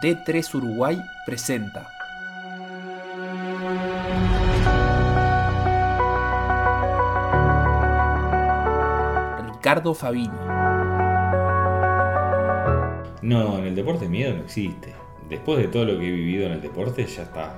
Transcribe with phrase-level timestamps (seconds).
[0.00, 1.88] D3 Uruguay presenta.
[9.44, 10.28] Ricardo Fabini.
[13.22, 14.94] No, en el deporte miedo no existe.
[15.28, 17.52] Después de todo lo que he vivido en el deporte, ya está.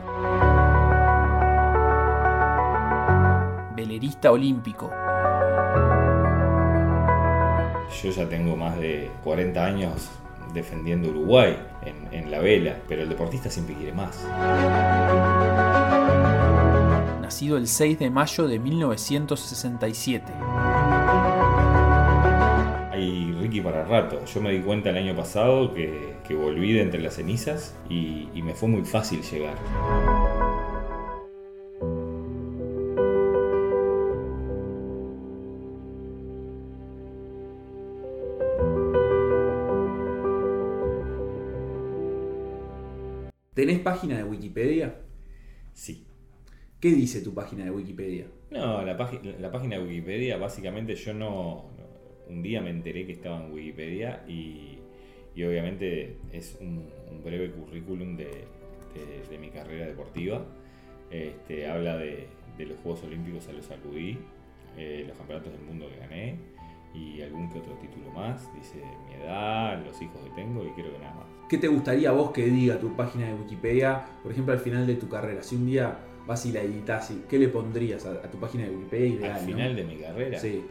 [3.76, 4.90] Velerista olímpico.
[8.02, 10.10] Yo ya tengo más de 40 años
[10.52, 14.24] defendiendo Uruguay en, en la vela, pero el deportista siempre quiere más.
[17.20, 20.32] Nacido el 6 de mayo de 1967.
[22.92, 24.24] Hay Ricky para rato.
[24.24, 28.28] Yo me di cuenta el año pasado que, que volví de entre las cenizas y,
[28.34, 29.54] y me fue muy fácil llegar.
[43.82, 44.94] ¿Tenés página de Wikipedia?
[45.72, 46.06] Sí.
[46.80, 48.26] ¿Qué dice tu página de Wikipedia?
[48.50, 51.70] No, la, página la página de Wikipedia, básicamente yo no,
[52.28, 54.78] Un día me enteré que estaba en Wikipedia y,
[55.34, 60.44] y obviamente es un, un breve currículum de, de- de mi carrera deportiva.
[61.10, 64.16] Este, habla de, de los Juegos Olímpicos a los acudí,
[64.76, 66.36] eh, los campeonatos del mundo que gané
[66.94, 68.52] y algún que otro título más.
[68.54, 71.26] Dice mi edad, los hijos que tengo y creo que nada más.
[71.48, 74.94] ¿Qué te gustaría vos que diga tu página de Wikipedia, por ejemplo, al final de
[74.94, 75.42] tu carrera?
[75.42, 78.70] Si un día vas y la editas, ¿qué le pondrías a, a tu página de
[78.70, 79.32] Wikipedia ideal?
[79.32, 79.46] Al ¿no?
[79.46, 80.38] final de mi carrera.
[80.38, 80.64] Sí.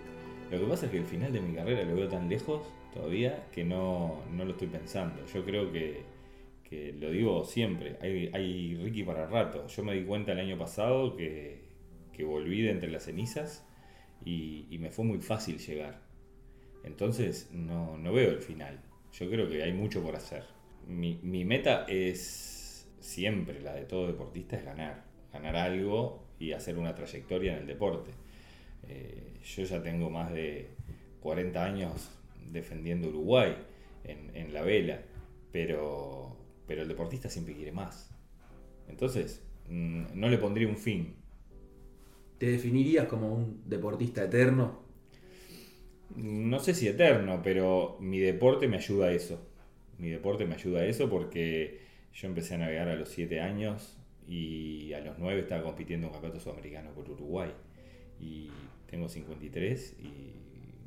[0.52, 2.62] Lo que pasa es que el final de mi carrera lo veo tan lejos
[2.94, 5.26] todavía que no, no lo estoy pensando.
[5.26, 6.04] Yo creo que,
[6.64, 9.68] que lo digo siempre, hay, hay Ricky para rato.
[9.68, 11.62] Yo me di cuenta el año pasado que,
[12.14, 13.66] que volví de entre las cenizas
[14.26, 16.02] y, y me fue muy fácil llegar.
[16.84, 18.80] Entonces no, no veo el final.
[19.14, 20.44] Yo creo que hay mucho por hacer.
[20.88, 25.04] Mi, mi meta es siempre, la de todo deportista, es ganar.
[25.34, 28.12] Ganar algo y hacer una trayectoria en el deporte.
[28.88, 30.70] Eh, yo ya tengo más de
[31.22, 32.10] 40 años
[32.52, 33.56] defendiendo Uruguay
[34.04, 35.02] en, en la vela,
[35.52, 36.36] pero,
[36.68, 38.10] pero el deportista siempre quiere más.
[38.88, 41.16] Entonces, mm, no le pondría un fin.
[42.38, 44.89] ¿Te definirías como un deportista eterno?
[46.16, 49.40] No sé si eterno, pero mi deporte me ayuda a eso.
[49.98, 51.80] Mi deporte me ayuda a eso porque
[52.14, 53.98] yo empecé a navegar a los 7 años
[54.28, 57.52] y a los 9 estaba compitiendo en un campeonato sudamericano por Uruguay.
[58.20, 58.50] Y
[58.90, 60.34] tengo 53 y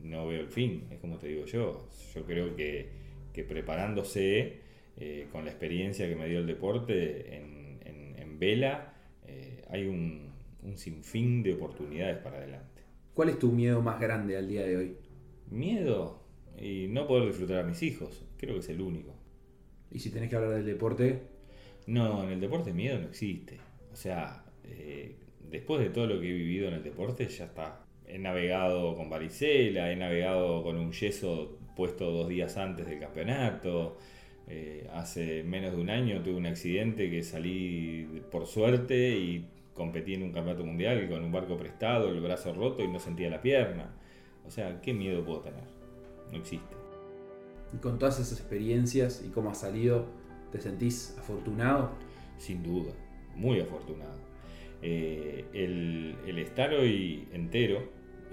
[0.07, 1.89] no veo el fin, es como te digo yo.
[2.15, 2.89] Yo creo que,
[3.33, 4.59] que preparándose
[4.97, 8.93] eh, con la experiencia que me dio el deporte en, en- vela,
[9.25, 10.33] eh, hay un,
[10.65, 12.83] un sinfín de oportunidades para adelante.
[13.15, 14.97] ¿Cuál es tu miedo más grande al día de hoy?
[15.53, 16.21] Miedo
[16.59, 19.15] y no poder disfrutar a mis hijos, creo que es el único.
[19.91, 21.23] Y si tenés que hablar del deporte,
[21.87, 23.61] No, en el deporte miedo no existe.
[23.93, 25.17] O sea, eh,
[25.51, 27.85] después de todo lo que he vivido en el deporte, ya está.
[28.07, 33.99] He navegado con varicela, he navegado con un yeso puesto dos días antes del campeonato.
[34.49, 40.15] Eh, hace menos de un año tuve un accidente que salí por suerte y competí
[40.15, 43.41] en un campeonato mundial con un barco prestado, el brazo roto y no sentía la
[43.43, 43.95] pierna.
[44.47, 45.65] O sea, ¿qué miedo puedo tener?
[46.31, 46.75] No existe.
[47.75, 50.07] y con todas esas experiencias y cómo has salido,
[50.51, 51.91] ¿te sentís afortunado?
[52.39, 52.93] Sin duda,
[53.35, 54.19] muy afortunado.
[54.83, 57.83] Eh, el, el estar hoy entero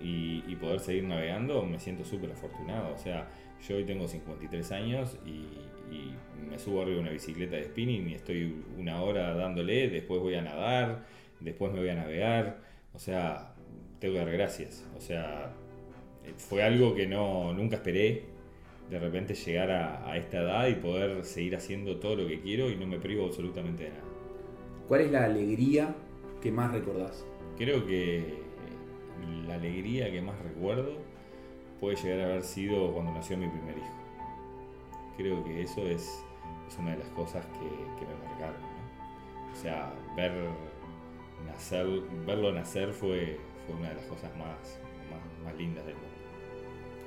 [0.01, 2.93] y, y poder seguir navegando, me siento súper afortunado.
[2.93, 3.29] O sea,
[3.67, 5.45] yo hoy tengo 53 años y,
[5.93, 6.15] y
[6.49, 10.35] me subo arriba de una bicicleta de spinning y estoy una hora dándole, después voy
[10.35, 11.05] a nadar,
[11.39, 12.61] después me voy a navegar.
[12.93, 13.53] O sea,
[13.99, 14.85] tengo que dar gracias.
[14.97, 15.53] O sea,
[16.37, 18.23] fue algo que no, nunca esperé.
[18.89, 22.69] De repente llegar a, a esta edad y poder seguir haciendo todo lo que quiero
[22.69, 24.03] y no me privo absolutamente de nada.
[24.87, 25.95] ¿Cuál es la alegría
[26.41, 27.23] que más recordás?
[27.57, 28.39] Creo que
[29.47, 30.93] la alegría que más recuerdo
[31.79, 33.93] puede llegar a haber sido cuando nació mi primer hijo.
[35.17, 36.23] Creo que eso es,
[36.67, 37.59] es una de las cosas que,
[37.99, 38.61] que me marcaron.
[38.61, 39.53] ¿no?
[39.53, 40.31] O sea, ver
[41.45, 41.85] nacer,
[42.25, 46.08] verlo nacer fue, fue una de las cosas más, más, más lindas del mundo.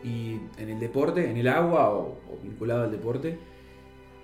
[0.04, 3.38] ¿Y en el deporte, en el agua o, o vinculado al deporte?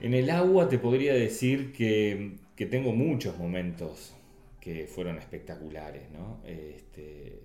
[0.00, 4.14] En el agua te podría decir que, que tengo muchos momentos
[4.60, 6.40] que fueron espectaculares, ¿no?
[6.44, 7.40] Este,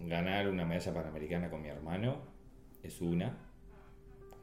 [0.00, 2.18] ganar una medalla panamericana con mi hermano
[2.82, 3.36] es una.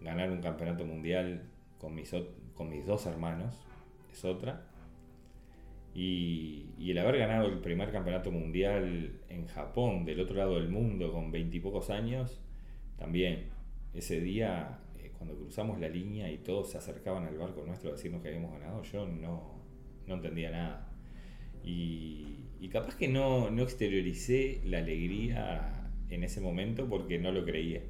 [0.02, 1.44] Ganar un campeonato mundial
[1.80, 2.14] con mis,
[2.54, 3.66] con mis dos hermanos
[4.12, 4.68] es otra.
[5.96, 11.12] Y el haber ganado el primer campeonato mundial en Japón, del otro lado del mundo,
[11.12, 12.42] con veintipocos años,
[12.98, 13.50] también
[13.94, 17.94] ese día, eh, cuando cruzamos la línea y todos se acercaban al barco nuestro a
[17.94, 19.62] decirnos que habíamos ganado, yo no,
[20.08, 20.90] no entendía nada.
[21.64, 22.40] Y,
[22.72, 27.84] capaz que no, no exterioricé la alegría en ese momento porque no lo creía.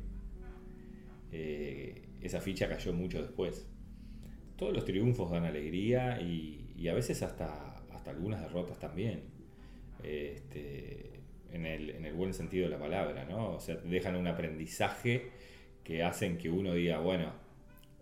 [1.32, 3.66] Eh, esa ficha cayó mucho después.
[4.58, 9.22] Todos los triunfos dan alegría y, y a veces hasta, hasta algunas derrotas también.
[10.04, 11.13] Este,
[11.54, 13.54] en, el, en el buen sentido de la palabra, ¿no?
[13.54, 15.32] O sea, dejan un aprendizaje
[15.84, 17.32] que hacen que uno diga, bueno,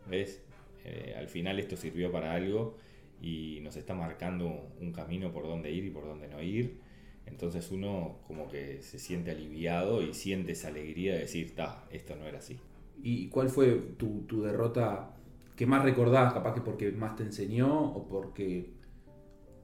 [0.08, 0.42] ¿ves?
[0.86, 2.78] Eh, al final esto sirvió para algo
[3.22, 6.80] y nos está marcando un camino por dónde ir y por dónde no ir.
[7.26, 12.16] Entonces uno como que se siente aliviado y siente esa alegría de decir, ta, esto
[12.16, 12.58] no era así.
[13.04, 15.16] ¿Y cuál fue tu, tu derrota
[15.56, 16.34] que más recordás?
[16.34, 18.72] Capaz que porque más te enseñó o porque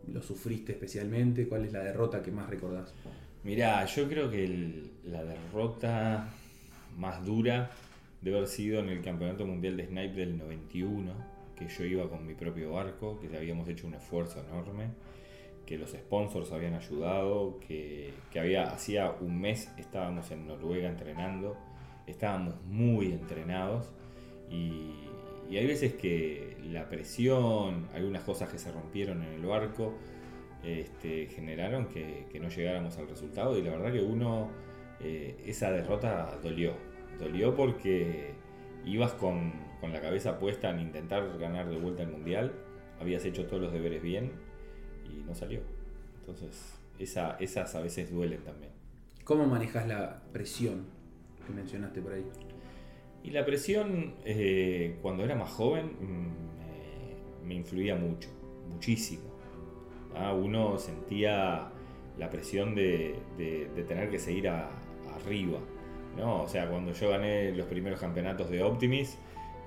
[0.08, 1.48] lo sufriste especialmente.
[1.48, 2.94] ¿Cuál es la derrota que más recordás?
[3.44, 6.30] Mirá, yo creo que la derrota
[6.98, 7.72] más dura
[8.22, 11.14] debe haber sido en el Campeonato Mundial de Snipe del 91,
[11.56, 14.90] que yo iba con mi propio barco, que habíamos hecho un esfuerzo enorme,
[15.66, 21.58] que los sponsors habían ayudado, que, había, hacía un mes estábamos en Noruega entrenando,
[22.06, 23.90] estábamos muy entrenados
[24.50, 29.94] y hay veces que la presión, algunas cosas que se rompieron en el barco,
[30.64, 34.50] este, generaron que, que no llegáramos al resultado y la verdad que uno,
[35.00, 36.74] eh, esa derrota dolió,
[37.20, 38.32] dolió porque
[38.86, 42.54] ibas con, con la cabeza puesta en intentar ganar de vuelta el mundial,
[43.00, 44.32] habías hecho todos los deberes bien
[45.06, 45.62] y no salió.
[46.20, 48.72] Entonces, esa, esas a veces duelen también.
[49.24, 50.86] ¿Cómo manejas la presión
[51.46, 52.26] que mencionaste por ahí?
[53.24, 58.30] Y la presión, eh, cuando era más joven, mm, me, me influía mucho,
[58.70, 59.27] muchísimo.
[60.34, 61.70] Uno sentía
[62.18, 63.20] la presión de,
[63.88, 65.60] tener que seguir arriba.
[66.18, 66.44] ¿no?
[66.44, 69.18] O sea, cuando yo gané los primeros campeonatos de Optimis,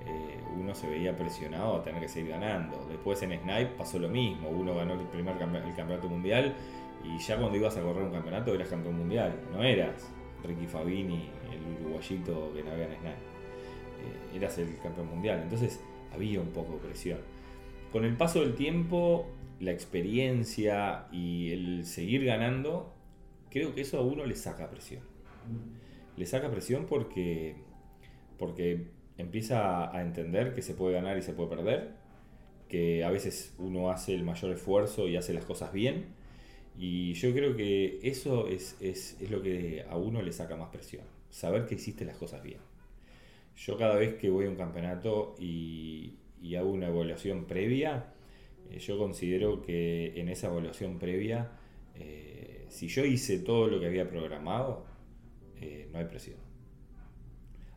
[0.05, 2.85] eh, uno se veía presionado a tener que seguir ganando.
[2.89, 4.49] Después en Snipe pasó lo mismo.
[4.49, 6.53] Uno ganó el primer campe- el campeonato mundial
[7.03, 9.33] y ya cuando ibas a correr un campeonato eras campeón mundial.
[9.53, 10.09] No eras
[10.43, 13.09] Ricky Fabini, el uruguayito que navega en Snipe.
[13.13, 15.39] Eh, eras el campeón mundial.
[15.43, 15.79] Entonces
[16.13, 17.19] había un poco de presión.
[17.91, 19.27] Con el paso del tiempo,
[19.59, 22.93] la experiencia y el seguir ganando,
[23.49, 25.03] creo que eso a uno le saca presión.
[26.15, 27.55] Le saca presión porque,
[28.39, 31.91] porque empieza a entender que se puede ganar y se puede perder,
[32.69, 36.05] que a veces uno hace el mayor esfuerzo y hace las cosas bien.
[36.77, 40.69] Y yo creo que eso es, es, es lo que a uno le saca más
[40.69, 42.59] presión, saber que hiciste las cosas bien.
[43.57, 48.13] Yo cada vez que voy a un campeonato y, y hago una evaluación previa,
[48.69, 51.51] eh, yo considero que en esa evaluación previa,
[51.95, 54.85] eh, si yo hice todo lo que había programado,
[55.59, 56.37] eh, no hay presión.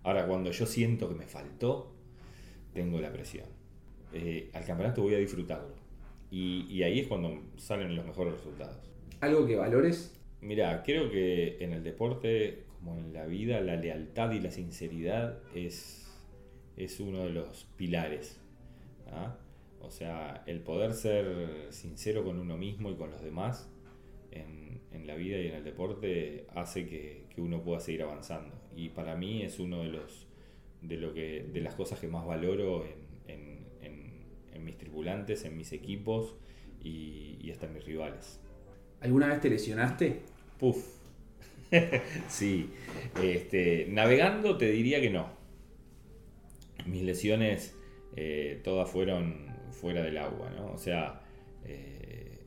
[0.02, 1.92] Ahora, cuando yo siento que me faltó,
[2.72, 3.46] tengo la presión.
[4.52, 5.74] Al campeonato voy a disfrutarlo.
[6.30, 8.78] Y, y ahí es cuando salen los mejores resultados.
[9.20, 10.14] ¿Algo que valores?
[10.40, 15.40] Mira, creo que en el deporte, como en la vida, la lealtad y la sinceridad
[15.54, 16.06] es,
[16.76, 18.43] es uno de los pilares.
[19.12, 19.36] ¿Ah?
[19.80, 23.68] O sea, el poder ser sincero con uno mismo y con los demás
[24.30, 28.54] en, en la vida y en el deporte hace que, que uno pueda seguir avanzando.
[28.76, 30.26] Y para mí es uno de los
[30.82, 32.94] de lo que de las cosas que más valoro en,
[33.28, 34.24] en- en-
[34.54, 36.36] en mis tripulantes, en mis equipos
[36.82, 38.40] y, y hasta en mis rivales.
[39.00, 40.20] ¿Alguna vez te lesionaste?
[40.58, 40.86] Puf.
[42.28, 42.70] sí.
[43.22, 45.28] Este, navegando te diría que no.
[46.86, 47.74] Mis lesiones
[48.16, 50.72] eh, todas fueron fuera del agua, ¿no?
[50.72, 51.20] O sea,
[51.64, 52.38] eh,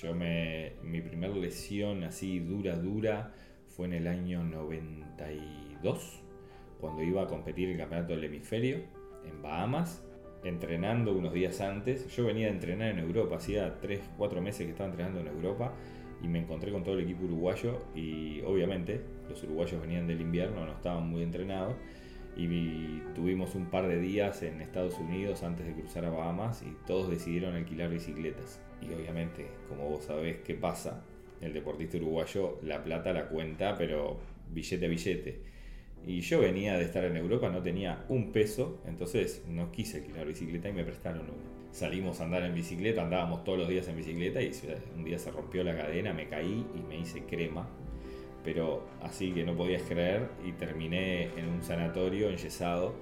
[0.00, 0.72] yo me.
[0.82, 3.32] Mi primer lesión así dura, dura
[3.68, 6.22] fue en el año 92,
[6.80, 8.78] cuando iba a competir el campeonato del hemisferio
[9.24, 10.02] en Bahamas,
[10.42, 12.08] entrenando unos días antes.
[12.16, 15.74] Yo venía de entrenar en Europa, hacía 3, 4 meses que estaba entrenando en Europa
[16.22, 20.64] y me encontré con todo el equipo uruguayo y obviamente los uruguayos venían del invierno,
[20.66, 21.76] no estaban muy entrenados
[22.36, 26.62] y vi- tuvimos un par de días en Estados Unidos antes de cruzar a Bahamas
[26.62, 28.60] y todos decidieron alquilar bicicletas.
[28.80, 31.02] Y obviamente, como vos sabés qué pasa,
[31.40, 34.18] el deportista uruguayo la plata la cuenta, pero
[34.52, 35.40] billete a billete.
[36.06, 40.26] Y yo venía de estar en Europa, no tenía un peso, entonces no quise alquilar
[40.26, 41.50] bicicleta y me prestaron una.
[41.72, 44.50] Salimos a andar en bicicleta, andábamos todos los días en bicicleta y
[44.96, 47.68] un día se rompió la cadena, me caí y me hice crema.
[48.44, 52.94] Pero así que no podías creer y terminé en un sanatorio enyesado.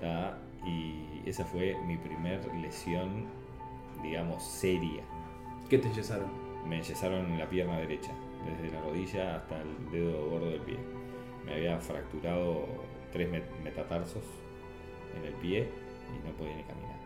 [0.00, 0.38] ¿tá?
[0.66, 3.26] Y esa fue mi primer lesión,
[4.02, 5.02] digamos, seria.
[5.70, 6.28] ¿Qué te enyesaron?
[6.68, 8.10] Me enyesaron en la pierna derecha,
[8.44, 10.76] desde la rodilla hasta el dedo gordo del pie.
[11.46, 12.66] Me había fracturado
[13.12, 14.24] tres met- metatarsos
[15.16, 15.68] en el pie
[16.14, 16.98] y no podía ni caminar.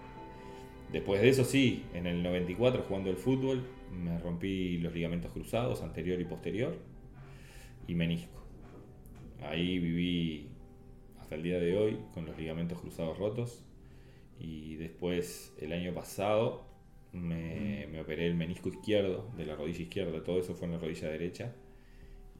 [0.90, 5.82] Después de eso sí, en el 94 jugando el fútbol me rompí los ligamentos cruzados
[5.82, 6.74] anterior y posterior
[7.86, 8.42] y menisco.
[9.42, 10.48] Ahí viví
[11.20, 13.64] hasta el día de hoy con los ligamentos cruzados rotos
[14.38, 16.66] y después el año pasado
[17.12, 20.78] me, me operé el menisco izquierdo de la rodilla izquierda, todo eso fue en la
[20.78, 21.54] rodilla derecha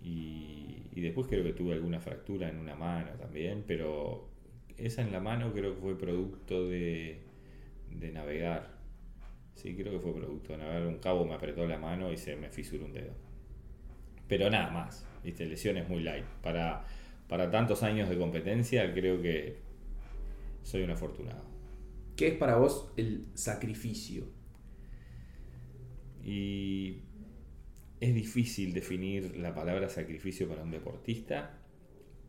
[0.02, 4.28] y, y después creo que tuve alguna fractura en una mano también, pero
[4.76, 7.20] esa en la mano creo que fue producto de,
[7.90, 8.80] de navegar.
[9.54, 10.86] Sí, creo que fue producto de navegar.
[10.86, 13.12] Un cabo me apretó la mano y se me fisuró un dedo.
[14.32, 15.44] Pero nada más, ¿viste?
[15.44, 16.24] lesiones muy light.
[16.42, 16.86] Para,
[17.28, 19.58] para tantos años de competencia creo que
[20.62, 21.44] soy un afortunado.
[22.16, 24.24] ¿Qué es para vos el sacrificio?
[26.24, 27.00] Y
[28.00, 31.58] es difícil definir la palabra sacrificio para un deportista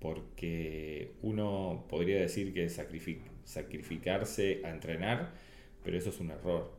[0.02, 5.32] porque uno podría decir que sacrificarse a entrenar,
[5.86, 6.70] pero eso es un error.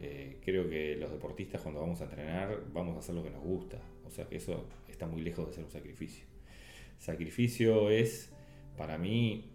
[0.00, 3.42] Eh, creo que los deportistas cuando vamos a entrenar vamos a hacer lo que nos
[3.42, 6.24] gusta, o sea que eso está muy lejos de ser un sacrificio.
[6.98, 8.32] Sacrificio es,
[8.76, 9.50] para mí,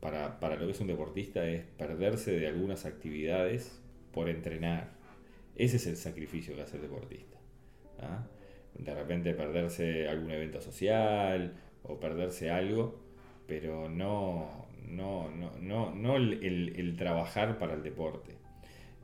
[0.00, 3.80] para, para lo que es un deportista, es perderse de algunas actividades
[4.12, 4.90] por entrenar.
[5.56, 7.38] Ese es el sacrificio que hace el deportista.
[8.00, 8.26] ¿ah?
[8.78, 13.00] De repente perderse algún evento social, o perderse algo,
[13.46, 18.36] pero no, no, no, no, no el, el, trabajar para el deporte.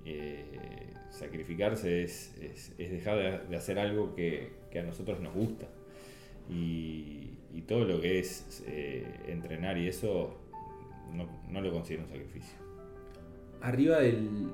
[0.07, 0.45] Eh,
[1.11, 5.67] sacrificarse es, es, es dejar de, hacer algo que, que, a nosotros nos gusta.
[6.49, 10.39] Y, y todo lo que es eh, entrenar y eso
[11.13, 12.57] no, no, lo considero un sacrificio.
[13.63, 14.51] Arriba del,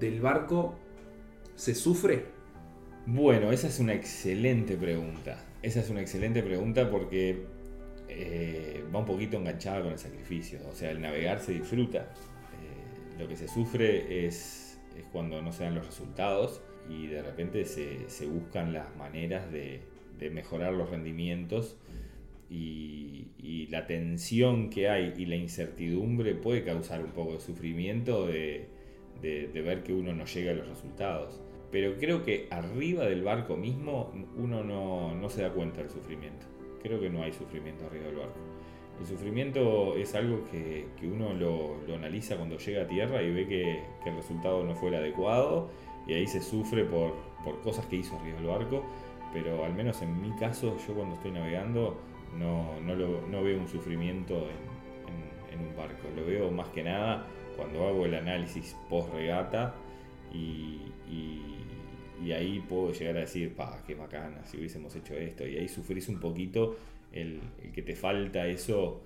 [0.00, 0.74] del barco
[1.54, 2.24] se sufre.
[3.06, 5.44] Bueno, esa es una excelente pregunta.
[5.62, 7.44] Esa es una excelente pregunta porque
[8.08, 10.60] eh, va un poquito enganchada con el sacrificio.
[10.70, 11.98] O sea, el navegar se disfruta.
[11.98, 14.65] Eh, lo que se sufre es,
[14.98, 19.50] es, cuando no se dan los resultados y de repente se, se buscan las maneras
[19.50, 19.80] de,
[20.18, 21.76] de, mejorar los rendimientos
[22.48, 28.26] y, y, la tensión que hay y la incertidumbre puede causar un poco de sufrimiento
[28.26, 28.68] de,
[29.20, 31.40] de, de ver que uno no llega a los resultados.
[31.72, 36.46] Pero creo que arriba del barco mismo uno no, no se da cuenta del sufrimiento
[36.86, 38.38] creo que no hay sufrimiento arriba del barco.
[39.00, 43.82] El sufrimiento es algo que, uno lo, analiza cuando llega a tierra y ve que,
[44.08, 45.68] el resultado no fue el adecuado
[46.06, 48.84] y ahí se sufre por, por, cosas que hizo arriba del barco,
[49.32, 51.98] pero al menos en mi caso, yo cuando estoy navegando
[52.38, 56.68] no, no, lo, no veo un sufrimiento en, en, en, un barco, lo veo más
[56.68, 57.26] que nada
[57.56, 59.74] cuando hago el análisis post regata
[60.32, 61.56] y, y
[62.22, 65.68] y ahí puedo llegar a decir, pa, qué bacana, si hubiésemos hecho esto, y ahí
[65.68, 66.76] sufrís un poquito
[67.16, 69.02] el, el que te falta eso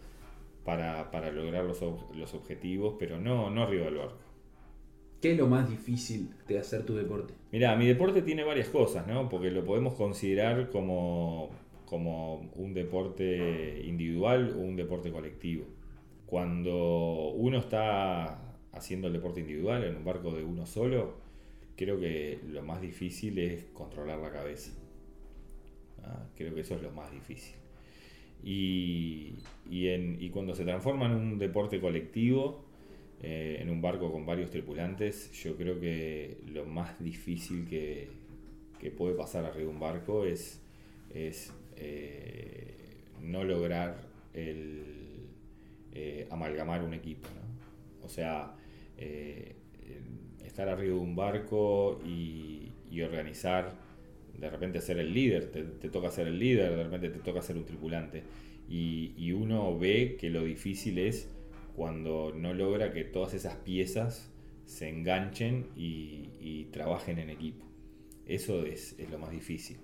[0.65, 1.81] para, para lograr los,
[2.15, 4.19] los, objetivos, pero no, no arriba del barco.
[5.21, 7.35] ¿Qué es lo más difícil de hacer tu deporte?
[7.53, 9.29] Mira, mi deporte tiene varias cosas, ¿no?
[9.29, 11.51] Porque lo podemos considerar como,
[11.85, 15.67] como un deporte individual o un deporte colectivo.
[16.27, 21.19] Cuando uno está haciendo el deporte individual en un barco de uno solo,
[21.77, 24.73] creo que lo más difícil es controlar la cabeza.
[26.05, 26.25] ¿ah?
[26.37, 27.60] Creo que eso es lo más difícil.
[28.43, 29.35] Y,
[29.71, 32.65] y, en, y cuando se transforma en un deporte colectivo,
[33.23, 38.09] eh, en un barco con varios tripulantes, yo creo que lo más difícil que,
[38.81, 40.61] que puede pasar arriba de un barco es,
[41.13, 42.75] es eh,
[43.21, 45.01] no lograr el,
[45.93, 47.29] eh, amalgamar un equipo.
[47.29, 48.07] ¿no?
[48.07, 48.55] O sea,
[48.97, 49.57] eh,
[50.45, 53.75] estar arriba de un barco y, y, organizar,
[54.41, 57.43] de repente ser el líder, te, te, toca ser el líder, de repente te toca
[57.43, 58.23] ser un tripulante.
[58.69, 61.29] Y, y, uno ve que lo difícil es
[61.77, 64.31] cuando no logra que todas esas piezas
[64.65, 67.67] se enganchen y, y trabajen en equipo.
[68.27, 69.77] Eso es, es, lo más difícil.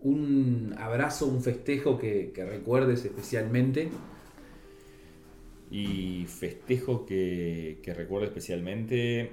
[0.00, 3.88] Un abrazo, un festejo que, que recuerdes especialmente.
[5.70, 9.30] Y festejo que, que recuerdo especialmente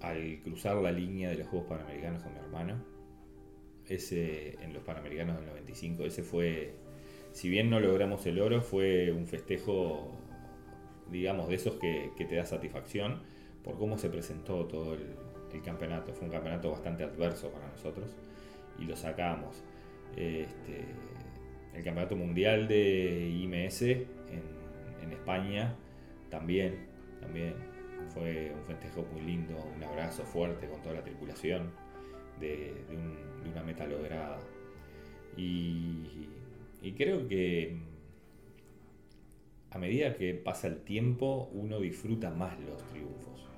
[0.00, 2.93] al cruzar la línea de los Juegos Panamericanos con mi hermano.
[3.88, 6.74] Ese en los Panamericanos del 95, ese fue,
[7.32, 10.10] si bien no logramos el oro, fue un festejo,
[11.10, 13.22] digamos, de esos que, te da satisfacción
[13.62, 15.16] por cómo se presentó todo el,
[15.52, 16.14] el, campeonato.
[16.14, 18.16] Fue un campeonato bastante adverso para nosotros
[18.78, 19.62] y lo sacamos.
[20.16, 20.84] Este,
[21.74, 24.06] el campeonato mundial de IMS en,
[25.02, 25.74] en España
[26.30, 26.86] también,
[27.20, 27.54] también
[28.12, 31.83] fue un festejo muy lindo, un abrazo fuerte con toda la tripulación
[32.40, 34.38] de, un, una meta lograda.
[35.36, 36.28] Y,
[36.82, 37.76] y, creo que
[39.70, 43.48] a medida que pasa el tiempo uno disfruta más los triunfos.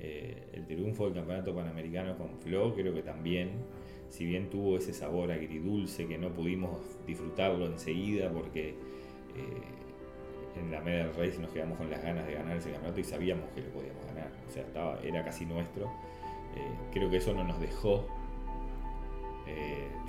[0.00, 3.50] Eh, el triunfo del Campeonato Panamericano con Flo creo que también,
[4.08, 9.78] si bien tuvo ese sabor agridulce que no pudimos disfrutarlo enseguida porque eh,
[10.56, 13.04] en la media del race nos quedamos con las ganas de ganar ese campeonato y
[13.04, 15.90] sabíamos que lo podíamos ganar, o sea, estaba, era casi nuestro.
[16.56, 18.06] Eh, creo que eso no nos dejó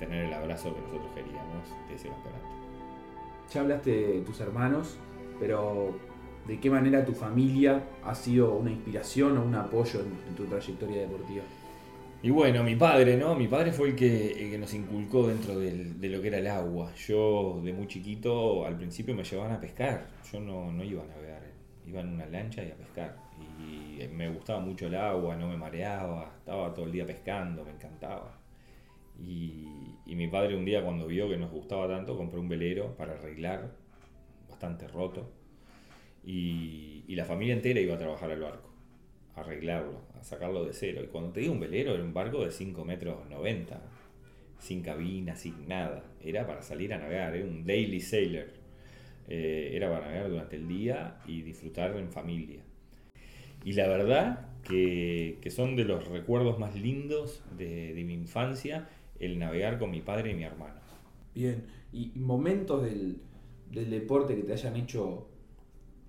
[0.00, 2.44] tener el abrazo que nosotros queríamos de ese campeonato.
[3.52, 4.96] Ya hablaste de tus hermanos,
[5.38, 5.94] pero
[6.48, 11.02] ¿de qué manera tu familia ha sido una inspiración o un apoyo en, tu trayectoria
[11.02, 11.44] deportiva?
[12.22, 13.34] Y bueno, mi padre, ¿no?
[13.34, 16.92] Mi padre fue el que, nos inculcó dentro de lo que era el agua.
[16.94, 20.06] Yo de muy chiquito al principio me llevaban a pescar.
[20.30, 21.42] Yo no, no iba a navegar,
[21.86, 23.16] iba en una lancha y a pescar.
[23.58, 27.72] Y me gustaba mucho el agua, no me mareaba, estaba todo el día pescando, me
[27.72, 28.40] encantaba.
[29.18, 29.66] Y,
[30.06, 33.70] mi padre un día cuando vio que nos gustaba tanto compró un velero para arreglar
[34.48, 35.30] bastante roto.
[36.24, 38.70] Y, la familia entera iba a trabajar al barco,
[39.34, 41.02] a arreglarlo, a sacarlo de cero.
[41.04, 43.80] Y cuando te digo un velero, era un barco de 5 metros 90,
[44.58, 46.04] sin cabina, sin nada.
[46.22, 48.48] Era para salir a navegar, era un daily sailor.
[49.28, 52.62] Eh, era para navegar durante el día y disfrutar en familia.
[53.64, 58.88] Y la verdad que, son de los recuerdos más lindos de, de mi infancia
[59.18, 60.80] el navegar con mi padre y mi hermano.
[61.34, 63.18] Bien, y momentos del,
[63.70, 65.28] del deporte que te hayan hecho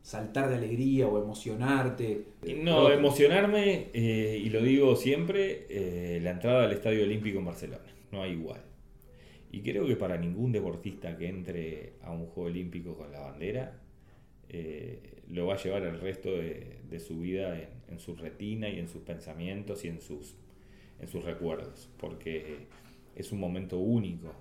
[0.01, 2.25] saltar de alegría o emocionarte?
[2.57, 7.85] No, emocionarme, eh, y lo digo siempre, eh, la entrada al Estadio Olímpico en Barcelona,
[8.11, 8.61] no hay igual.
[9.51, 13.79] Y creo que para ningún deportista que entre a un Juego Olímpico con la bandera,
[14.49, 17.57] eh, lo va a llevar el resto de, su vida
[17.87, 20.35] en, su retina y en sus pensamientos y en sus,
[20.99, 22.67] en sus recuerdos, porque
[23.15, 24.33] es un momento único.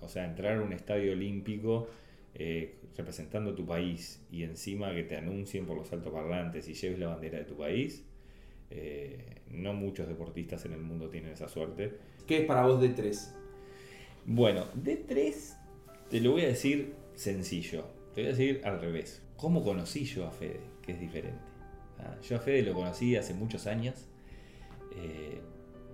[0.00, 1.88] O sea, entrar a un estadio olímpico
[2.34, 7.08] eh, representando tu país y encima que te anuncien por los altoparlantes y lleves la
[7.08, 8.04] bandera de tu país,
[8.70, 11.94] eh, no muchos deportistas en el mundo tienen esa suerte.
[12.26, 13.34] ¿Qué es para vos D3?
[14.24, 15.56] Bueno, D3
[16.10, 17.84] te lo voy a decir sencillo,
[18.14, 19.22] te voy a decir al revés.
[19.38, 20.60] ¿Cómo conocí yo a Fede?
[20.82, 21.40] Que es diferente.
[21.98, 24.06] Ah, yo a Fede lo conocí hace muchos años.
[24.94, 25.40] Eh,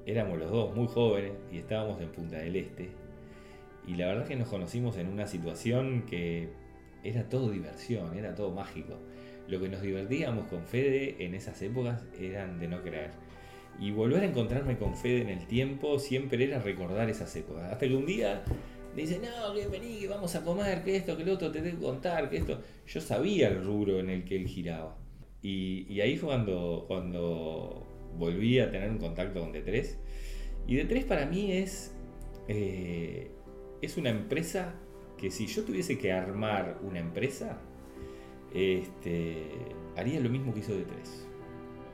[0.07, 3.05] éramos los dos muy jóvenes y estábamos en Punta del Este
[3.87, 6.49] y la verdad que nos conocimos en una situación que
[7.03, 8.99] era todo diversión, era todo mágico.
[9.47, 13.11] Lo que nos divertíamos con Fede en esas épocas eran de no creer.
[13.79, 17.71] Y volver a encontrarme con Fede en el tiempo siempre era recordar esas épocas.
[17.71, 18.43] Hasta que un día
[18.95, 21.61] me dice, no, que vení, que vamos a comer, que esto, que lo otro, te
[21.61, 22.61] tengo que contar, que esto.
[22.87, 24.97] Yo sabía el rubro en el que él giraba.
[25.43, 29.97] Y, ahí fue cuando, cuando volví a tener un contacto con D3.
[30.67, 31.95] Y D3 para mí es
[32.49, 33.31] eh,
[33.81, 34.75] es una empresa
[35.19, 37.61] que si yo tuviese que armar una empresa,
[38.53, 39.47] este,
[39.97, 40.85] haría lo mismo que hizo D3.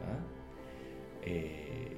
[0.03, 0.19] ¿ah?
[1.23, 1.90] Eh,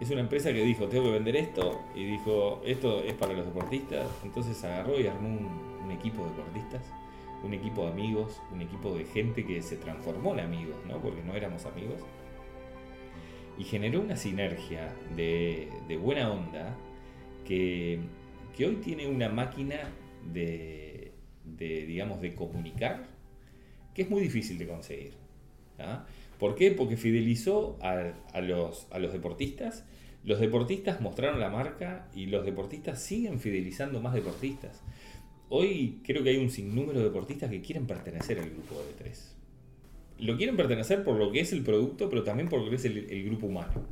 [0.00, 3.46] es una empresa que dijo, tengo que vender esto, y dijo, esto es para los
[3.46, 6.82] deportistas, entonces agarró y armó un, equipo de deportistas,
[7.44, 11.00] un equipo de amigos, un equipo de gente que se transformó en amigos, ¿no?
[11.00, 12.00] porque no éramos amigos,
[13.56, 15.70] y generó una sinergia de,
[16.02, 16.76] buena onda
[17.46, 18.00] que
[18.56, 19.90] que hoy tiene una máquina
[20.32, 21.12] de,
[21.56, 23.06] digamos, de comunicar
[23.94, 25.14] que es muy difícil de conseguir.
[25.78, 26.04] ¿ah?
[26.38, 26.70] ¿Por qué?
[26.70, 29.84] Porque fidelizó a, los, a los deportistas,
[30.24, 34.82] los deportistas mostraron la marca y los deportistas siguen fidelizando más deportistas.
[35.50, 39.36] Hoy creo que hay un sinnúmero de deportistas que quieren pertenecer al grupo de tres.
[40.18, 42.84] Lo quieren pertenecer por lo que es el producto, pero también por lo que es
[42.84, 43.86] el, grupo humano.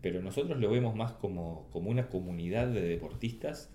[0.00, 3.70] Pero nosotros lo vemos más como, como una comunidad de deportistas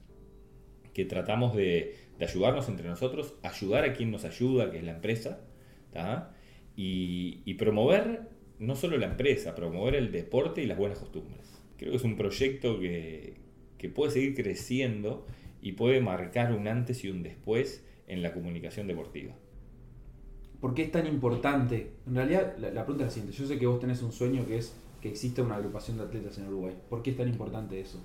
[0.93, 5.41] que tratamos de, ayudarnos entre nosotros, ayudar a quien nos ayuda, que es la empresa,
[6.77, 11.59] y, promover no solo la empresa, promover el deporte y las buenas costumbres.
[11.77, 13.35] Creo que es un proyecto que,
[13.93, 15.25] puede seguir creciendo
[15.61, 19.33] y puede marcar un antes y un después en la comunicación deportiva.
[20.61, 21.91] ¿Por qué es tan importante?
[22.05, 23.37] En realidad, la, la, pregunta es la siguiente.
[23.37, 26.37] Yo sé que vos tenés un sueño que es que exista una agrupación de atletas
[26.37, 26.75] en Uruguay.
[26.89, 28.03] ¿Por qué es tan importante eso?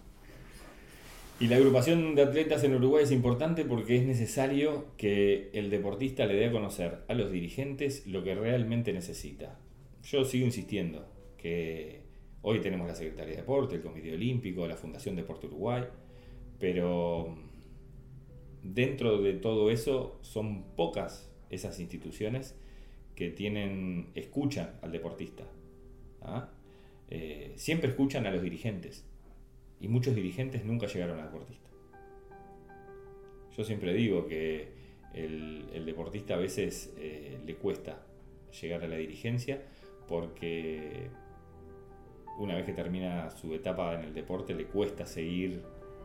[1.43, 6.25] Y la agrupación de atletas en Uruguay es importante porque es necesario que el deportista
[6.25, 9.59] le dé a conocer a los dirigentes lo que realmente necesita.
[10.05, 11.05] Yo sigo insistiendo
[11.37, 12.03] que
[12.43, 15.83] hoy tenemos la Secretaría de Deporte, el Comité Olímpico, la Fundación Deporte Uruguay,
[16.61, 17.37] pero
[18.63, 22.57] dentro de todo eso son pocas esas instituciones
[23.17, 25.43] que tienen, escuchan al deportista.
[26.21, 26.51] ¿ah?
[27.11, 29.05] Eh, siempre escuchan a los dirigentes
[29.83, 31.69] y muchos dirigentes nunca llegaron a deportista.
[33.57, 34.69] Yo siempre digo que
[35.13, 38.07] el, deportista a veces eh, le cuesta
[38.63, 39.61] llegar a la dirigencia
[40.09, 41.09] porque
[42.39, 45.63] una vez que termina su etapa en el deporte le cuesta seguir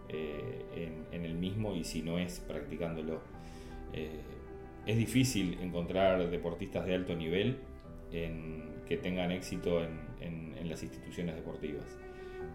[0.09, 3.21] eh, en, el mismo y si no es practicándolo.
[3.93, 4.09] Eh,
[4.87, 7.59] es difícil encontrar deportistas de alto nivel
[8.09, 11.97] que tengan éxito en, en, las instituciones deportivas.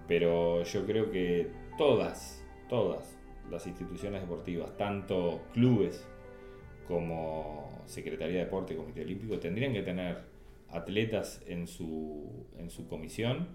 [0.08, 3.18] Pero yo creo que todas, todas
[3.50, 6.06] las instituciones deportivas, tanto clubes
[6.88, 10.18] como Secretaría de Deporte, Comité Olímpico, tendrían que tener
[10.68, 13.48] atletas en su, en su comisión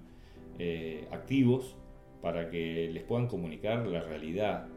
[0.60, 1.76] eh, activos
[2.22, 4.68] para que les puedan comunicar la realidad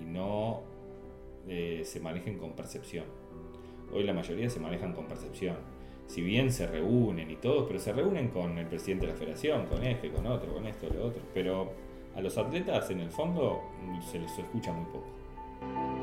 [0.00, 0.62] y no
[1.48, 3.04] eh, se manejen con percepción.
[3.92, 5.56] Hoy la mayoría se manejan con percepción.
[6.08, 9.66] Si bien se reúnen y todos, pero se reúnen con el presidente de la federación,
[9.66, 11.22] con este, con otro, con esto, lo otro.
[11.34, 11.70] Pero
[12.16, 13.60] a los atletas en el fondo
[14.10, 15.97] se les escucha muy poco.